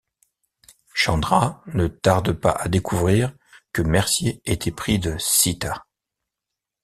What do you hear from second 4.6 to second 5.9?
épris de Seetha.